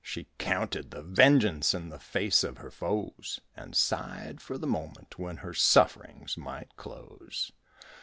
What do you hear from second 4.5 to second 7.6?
the moment When her sufferings might close.